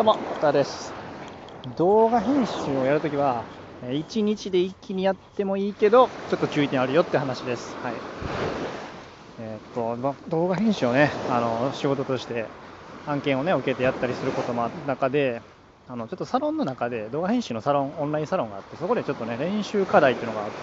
[0.00, 0.94] どうも、たです。
[1.76, 3.44] 動画編集をやるときは、
[3.82, 7.76] 1日で一気にやってもいいけど、ちょっと注意点あるよって話です。
[7.82, 7.92] はい。
[9.42, 12.46] えー、っと、ま、動画編集をね、あの、仕事として
[13.06, 15.42] 案件をね、受けてやったりすることもある中で、
[15.86, 20.54] あの、ちょっとサロンの中で動画編集のサロン、オンラインサロンがあって、そこでちょっとね、練習課題っていうのがあって、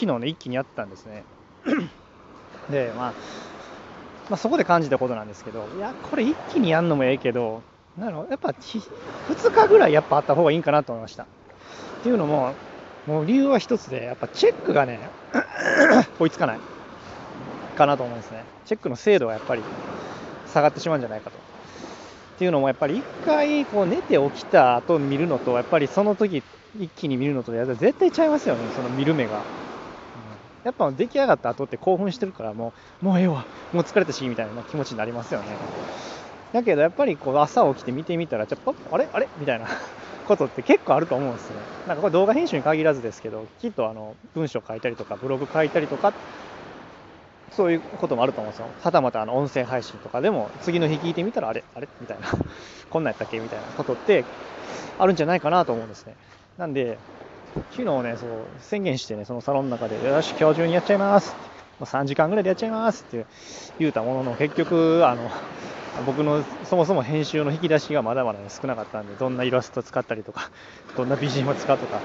[0.00, 1.24] 昨日ね、一気にやったんですね。
[2.72, 3.12] で、まあ、
[4.30, 7.60] まあ、そこで感じたことなんですけど、いや、これ一気にやるのもええけど、
[7.98, 11.24] なるほど、やっぱ2日ぐらいやっぱあった方がいいんかなと思いました。
[11.24, 11.26] っ
[12.02, 12.54] ていうのも、
[13.06, 14.98] もう理由は一つで、やっぱチェックがね、
[16.18, 16.58] 追いつかない
[17.76, 18.44] かなと思うんですね。
[18.64, 19.62] チェックの精度がやっぱり
[20.52, 21.36] 下がってしまうんじゃないかと。
[21.36, 26.42] っていうのも、やっぱり一回こう寝て起きた後見るのと、やっぱりその時
[26.78, 29.40] 一気に見るのと、絶対ちゃいますよね、その見る目が。
[30.64, 32.72] やっぱ出来上がった後って興奮してるからも
[33.02, 35.46] う、もうええわ、もう疲れたし、みたいな気持ちになりますよね。
[36.52, 39.08] だけどやっぱりこう朝起きて見てみたら、ちょっとあれ？
[39.12, 39.28] あれ？
[39.38, 39.66] みたいな
[40.28, 41.56] ことって結構あると思うんですね。
[41.86, 46.12] なんかこれ動画編集に限らずですけど、きっとあの文章書いたりとか、ブログ書いたりとか、
[47.52, 48.66] そういうこともあると思うんですよ。
[48.82, 51.64] はたまたあの音声配信とかでも、次の日聞いてみたら、あれ？
[51.74, 51.88] あれ？
[52.00, 52.26] みたいな、
[52.90, 53.38] こんなんやったっけ？
[53.38, 54.24] みたいなことって
[54.98, 56.14] あるんじゃないかなと思うんですね。
[56.58, 56.98] なんで、
[57.70, 61.34] 昨日ね、そう宣言してね、そのサロンの中で、よし、今日中にやっちゃいます。
[61.80, 63.26] 3時間ぐらいでやっちゃいますって
[63.78, 65.30] 言うたものの、結局、あの、
[65.94, 70.50] 僕のそもそも編集の引き出しがまだまだ、少なかったんで、どんなイラスト使ったりとか、
[70.94, 72.04] どんな BGM を使うとか、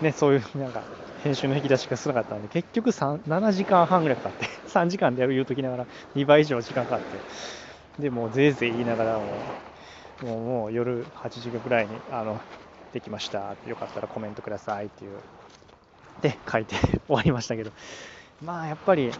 [0.00, 7.24] ね、そういうなんか編集の引き出しが少なかったんで、結局3 7時間半ぐらいかかって、 3時間でやる言うときながら2倍以上時間かかって、
[7.98, 9.54] で、もうぜいぜい言いながらも、
[10.20, 12.42] もうもう夜8時ぐらいに、あの、
[12.92, 13.56] できました。
[13.64, 15.24] よかったらコメントくださいっていう。
[16.18, 17.72] で、書いて 終わりましたけど。
[18.40, 19.16] まあ、やっぱり、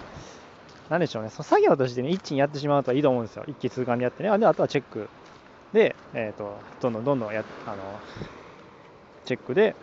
[0.88, 3.44] なんでしょうね、その作業としてね、一気にやってしまうといいと思うんですよ。
[3.46, 4.38] 一気通貫でやってね。
[4.38, 5.08] で、あとはチェック
[5.72, 7.76] で、えっ、ー、と、どんどんどんどんや、あの、
[9.26, 9.76] チェックで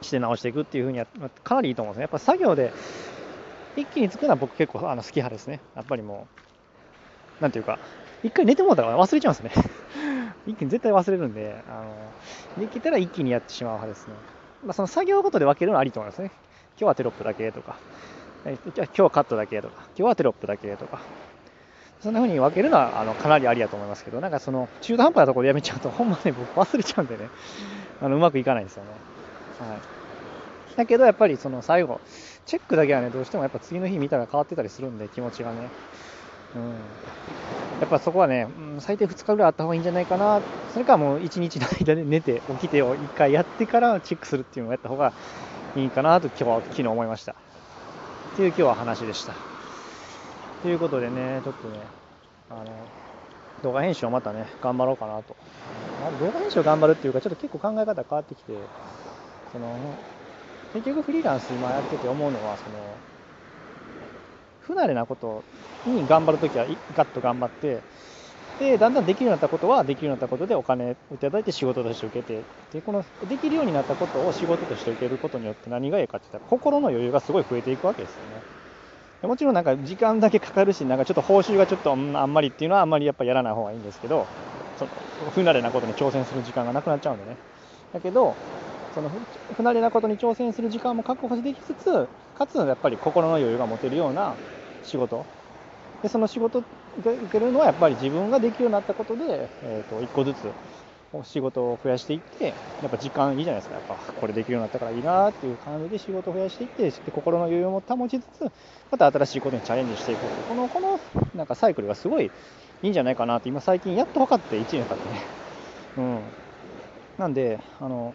[0.00, 1.06] して直していくっていう風にや
[1.44, 2.02] かなりいいと思うんですね。
[2.02, 2.72] やっぱ作業で
[3.76, 5.60] 一気に作るのは僕結構あの好き派ですね。
[5.76, 6.26] やっぱりも
[7.40, 7.78] う、なんていうか、
[8.24, 9.64] 一回寝てもうたら忘れちゃうんですね。
[10.46, 11.84] 一気に絶対忘れるんで、あ
[12.58, 14.14] の、できたら一気にやってしまう派ですね。
[14.64, 16.32] まあ、その作業ごとで分けるのはありと思いますね。
[16.72, 17.76] 今日はテロップだけとか、
[18.44, 21.00] 今日はカットだけとか、今日はテロップだけとか、
[22.00, 27.28] そんな風に分けるのはあのかなりありやと思いますけど、なんかその中途半端なところでやめちゃうと、ほんまね、僕忘れちゃうんでね、
[28.00, 28.90] あのうまくいかないんですよね。
[29.60, 29.78] はい。
[30.76, 32.00] だけどやっぱりその最後、
[32.46, 35.68] チェックだけはね、どうしてもやっぱ次の日見たら変わってたりするんで、気持ちがね。
[36.54, 36.70] うん。
[37.80, 40.40] やっぱそこはね、うん、最低2日ぐらいあった方がいいんじゃないかな、
[40.72, 45.12] それかもう1日の間で 寝て、起きてを1回やってからチェックするっていうのをやった方が
[45.76, 47.34] いいかなと今日は昨日思いました。
[48.38, 49.32] っていう今日は話でした。
[50.62, 51.80] ということでね、ちょっとね、
[52.48, 52.70] あの、
[53.64, 55.34] 動画編集をまたね、頑張ろうかなと。
[56.24, 58.52] 動画編集を頑張るっていうか、ちょっと結構考え方変わってきて、
[59.50, 59.74] その、
[60.72, 62.78] 結局フリーランス今やってて思うのは、その、
[64.60, 65.42] 不慣れなこと
[65.84, 67.82] に頑張るときはガッと頑張って、
[68.58, 78.44] で、だんだんできるようになったことは、できるようになったことでお金をいただいて仕事として受けて、で、このできるようになったことを仕事として受けることによって何がいいかって言ったら、心の余裕がすごい増えていくわけですよね。
[79.22, 84.30] もちろんなんか時間だけかかるし、なんかちょっと報酬がちょっとあんまりっていうのはあんまりやっぱやらない方がいいんですけど、
[84.76, 84.86] そ
[85.20, 87.38] の不慣れなことに挑戦する時間がなくなっちゃうんでね。
[87.92, 88.38] だけど、
[88.92, 94.40] その不慣れなことに挑戦する時間も確保できつつ、かつやっぱり心の余裕が持てるような
[94.82, 95.28] 仕事
[96.02, 96.62] でその仕事を
[96.98, 100.48] 受けるのはやっぱり自分ができるようになったことで、えー、と1個ずつ
[101.24, 102.52] 仕事を増やしていってや
[102.86, 103.76] っぱ時間いいじゃないですか。
[103.76, 108.52] やっぱこれできるようになったからいいなっていう感じで仕事を増やしていって心の余裕も保ちつつ
[108.90, 110.20] また新しいことにチャレンジしていく。
[110.48, 111.00] このこの
[111.34, 114.98] なんかサイクルがすごいいいんじゃないかなって今最近やっと分かって1年経ってね。
[115.96, 116.20] うん。
[117.18, 118.14] なんであの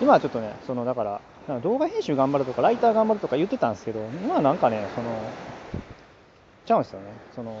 [0.00, 1.20] 今はちょっとねそのだから
[1.62, 5.08] 動画編集頑張るとか、ライター頑張るとか言ってたんですけど、今はなんかね、その、
[6.66, 7.06] ちゃうんですよね。
[7.34, 7.60] その、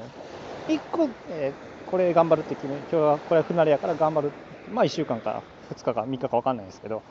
[0.68, 4.30] 一個、えー、これ頑張るって決め、今日はこれは不慣れやから頑張る。
[4.72, 5.42] まあ1週間か
[5.74, 7.02] 2日か3日か分かんないですけど、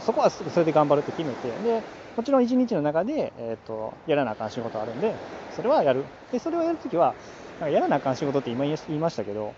[0.00, 1.82] そこはそれで頑張るって決めて、で、
[2.16, 5.14] もちろん1日の中で、えっ、ー、と、やらなあかん仕事あるんで、
[5.56, 6.04] それはやる。
[6.30, 7.14] で、それをやるときは、
[7.60, 9.54] なんかやらなあかん仕事って今言いましたけど、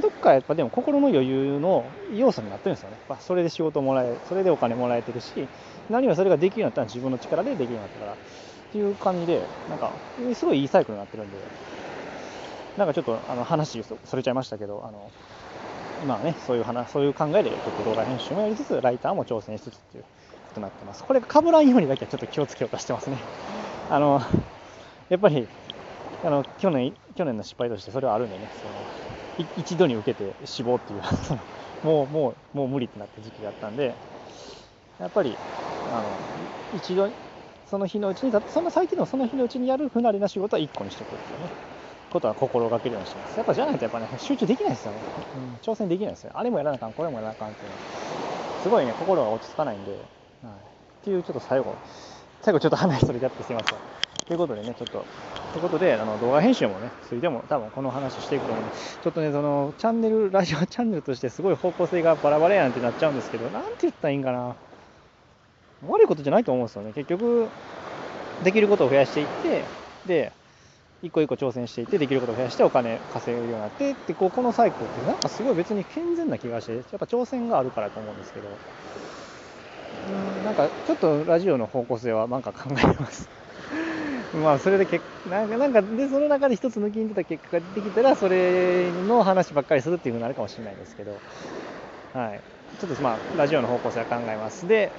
[0.00, 2.96] どっかやっぱでも心の余裕の要素になってるんですよね。
[3.08, 5.48] まあそれで仕事もらえ、それでお金もらえてるし、
[5.90, 8.16] 何はそれができるようになったら自分の力でできるようになったから、
[8.72, 9.92] っていう感じで、なんか、
[10.34, 11.36] すごいいいサイクルになってるんで、
[12.78, 15.12] なんかちょっとあの話それちゃいましたけど、あの、
[16.00, 20.04] 今はね、そういう話、そういう考えで、ちょっと動画編集もやりつつ、ライターも挑戦しつつっていう
[20.46, 21.04] ことになってます。
[21.04, 23.26] これが被らんようにだけはちょっと気をつけようとしてますね。
[23.90, 24.22] あの、
[25.10, 25.50] やっぱり、
[26.22, 28.88] あの、去年、去年の失敗としてそれはあるんでね、その
[29.56, 31.40] 一度に受けて死亡っていうその
[31.82, 33.96] もうもうもう無理ってなった時期があったんで
[34.98, 35.38] やっぱり
[35.90, 36.20] あの
[36.70, 37.10] 一度
[37.72, 41.46] その日のうちにそんな最近でもその日のうちにやる不慣れな仕事は1個にしておくっていうね。
[42.12, 43.38] ことは心がけるようにしてます。
[43.38, 44.92] やっぱじゃないとやっぱね集中できないですよ。
[44.92, 44.98] ね、
[45.38, 46.32] うん、挑戦できないですよ。
[46.34, 47.76] あれもやらなあかんこれもやらなあかんっていうの
[48.62, 50.00] すごいね心が落ち着かないんで、はい、っ
[51.02, 51.74] ていうちょっと最後。
[52.42, 53.78] 最後ちょっと話それちゃってすいません。
[54.26, 55.04] ということでね、ちょっと、
[55.52, 64.54] ということで、あの動画編集もね、ついても多分この話していくと思うんで、ちょっとね、そのチャンネル、ラジオチャンネルとしてすごい方向性がバラバラやんってなっちゃうんですけど、なんて言ったらいいんかな。
[65.82, 66.92] 悪いことじゃないと思うんですよね。
[66.92, 67.52] 結局、
[68.44, 69.64] できることを増やしていって、
[70.06, 70.32] で、
[71.02, 78.60] 一個一個挑戦していって、できることを増やしてお金稼げるようになって、で、ここのサイクルって、なんかすごい別に健全な気がして、やっぱ挑戦があるからと思うんですけど、
[80.04, 83.30] うん、なんかちょっとラジオの方向性はなんか考えます。
[84.32, 91.22] まあそれで結なんかなんかでその中で一つ抜きに出た結果ができたらそれの話ばっかりするっていうふうになるかもしれないですけど、
[92.12, 92.44] はい、
[92.78, 94.96] ちょっとまあラジオの方向性は考えますで、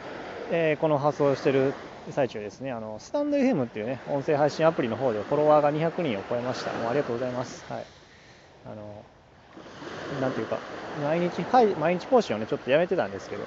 [0.52, 1.74] えー、この発送してる
[2.12, 2.72] 最中ですね。
[2.72, 6.72] あのスタンド FM っていうね音声配信アプリの方でフォロワーが200人を超えました。
[6.74, 7.64] もうありがとうございます。
[7.70, 7.86] はい。
[8.66, 9.04] あの
[10.22, 10.60] なんていうか
[11.04, 13.44] 毎日、はい、毎日更新をねちょっとやめてたんですけど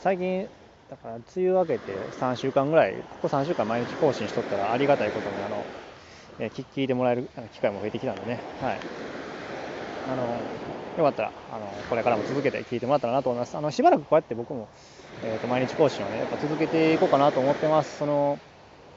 [0.00, 0.46] 最近
[0.92, 5.64] だから梅雨明けて3週間ぐらい、ここ3週間毎日更新しとったらありがたいことに、あの、
[6.38, 8.78] え、聞いてもらえる機会も増えてきたんでね、はい。
[10.12, 13.56] あの、よかったら、あの、これからも続けて聞いてもらったらなと思います。
[13.56, 14.68] あの、しばらくこうやって僕も、
[15.24, 17.98] えっ、ー、と、毎日更新をね、やっぱ続けていこうかなと思ってます。
[17.98, 18.38] その、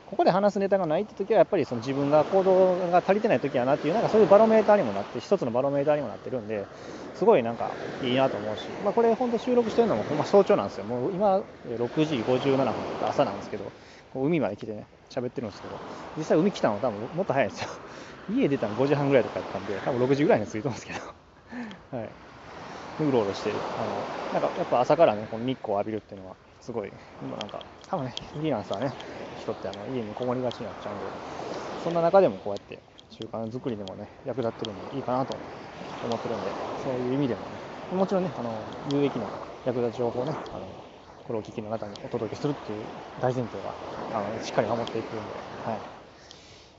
[0.10, 6.66] ここで話すネタがないって時は、やっぱりその自分が行動が足りてない時やなっていう、なんかそういうバロメーターにもなって、一つのバロメーターにもなってるんで、
[7.16, 7.72] すごいなんか
[8.04, 10.84] いいなと思うし、まあ、これ本当収録してるのもほんま早朝なんですよ。
[10.84, 13.72] もう今6時57分とか朝なんですけど、
[14.14, 15.76] 海まで来てね、喋ってるんですけど、
[16.18, 17.70] 実際海来たの多分もっと早いんですよ。
[18.34, 21.00] 家出たの5時半ぐらいとかやったんで、多分6時ぐらいに着いてますけど、
[21.96, 22.10] はい。
[23.00, 23.62] うろうろしてる。
[23.78, 28.94] あの、なんかやっぱ朝からね、この日光を浴びるっていうのは、すごい、今なんか、多分ね、フリーランスはね、
[29.38, 31.12] 人ってあの家にこもりがちになっちゃうんで、
[31.84, 32.80] そんな中でもこうやって
[33.12, 35.36] 習慣作りでもね、役立ってるんでいいかなと
[36.04, 37.60] 思ってるんで、そういう意味でもね、
[37.92, 39.28] もちろんね、あの有益な
[39.66, 40.68] 役立つ情報をね、あの
[41.24, 42.86] これを聞きの方にお届けするっていう
[43.20, 43.76] 大前提は
[44.14, 45.34] あのしっかり守っていくんで、
[45.66, 45.82] はい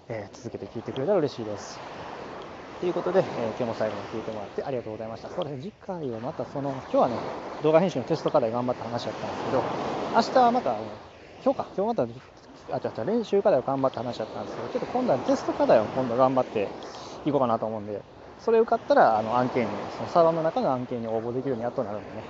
[0.09, 2.16] えー、続けて聞いてくれたら嬉しいです。
[2.81, 5.31] ということで、えー、今日も最後まで聞いてもらってありがとうございました。
[5.31, 7.15] そうですね、次回はまたその、今日はね、
[7.63, 9.63] 動画編集のテスト課題頑張った話だったんですけど、
[10.15, 10.77] 明日はまた、
[11.43, 16.69] 今日か、今日また、あ、違う違う、練習課題を頑張った話だったんですけど、ちょっと今度はテスト課題を今度頑張って
[17.25, 18.03] いこうかなと思うんで、
[18.41, 22.23] それ受かったら、あの、案件に、そのサーバーの中の案件に応募できるようにやっとなるんでね。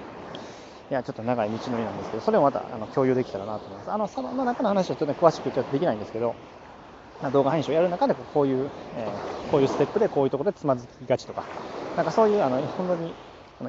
[0.93, 3.91] いや、ちょっと長い道のりなんですけど、それをまた、あの、共有できたらなと思います。
[3.91, 6.37] あの、サーバーの中の話はちょっとね、詳しくちょっとできないんですけど、
[7.33, 11.45] 動画配信をやる中でこういう、えー、こういうステップでこういうところでつまずきがちとか、
[11.97, 13.15] なんかそういうあの本当に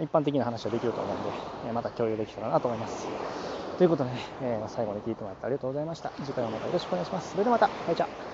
[0.03, 3.07] 一般的な話はできると思うんで、また共有できたらなと思います。
[3.77, 6.11] ということで、ね、えー、最後まで聞いてもらってありがとうございました。
[6.23, 7.31] 次回もまたよろしくお願いします。
[7.31, 8.26] それではまた、バイチャ